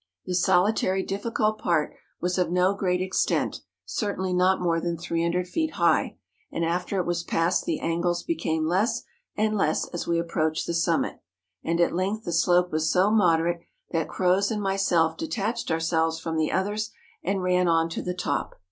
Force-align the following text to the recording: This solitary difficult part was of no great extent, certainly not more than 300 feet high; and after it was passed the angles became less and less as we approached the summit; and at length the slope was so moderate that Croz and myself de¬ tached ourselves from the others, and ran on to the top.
This 0.25 0.41
solitary 0.41 1.03
difficult 1.03 1.59
part 1.59 1.93
was 2.19 2.39
of 2.39 2.49
no 2.49 2.73
great 2.73 3.01
extent, 3.03 3.61
certainly 3.85 4.33
not 4.33 4.59
more 4.59 4.79
than 4.81 4.97
300 4.97 5.47
feet 5.47 5.73
high; 5.75 6.17
and 6.51 6.65
after 6.65 6.99
it 6.99 7.05
was 7.05 7.21
passed 7.21 7.65
the 7.65 7.79
angles 7.79 8.23
became 8.23 8.65
less 8.65 9.03
and 9.37 9.55
less 9.55 9.87
as 9.89 10.07
we 10.07 10.17
approached 10.17 10.65
the 10.65 10.73
summit; 10.73 11.19
and 11.63 11.79
at 11.79 11.93
length 11.93 12.23
the 12.23 12.33
slope 12.33 12.71
was 12.71 12.91
so 12.91 13.11
moderate 13.11 13.61
that 13.91 14.07
Croz 14.09 14.49
and 14.49 14.63
myself 14.63 15.15
de¬ 15.17 15.29
tached 15.29 15.69
ourselves 15.69 16.19
from 16.19 16.35
the 16.35 16.51
others, 16.51 16.89
and 17.23 17.43
ran 17.43 17.67
on 17.67 17.87
to 17.89 18.01
the 18.01 18.15
top. 18.15 18.55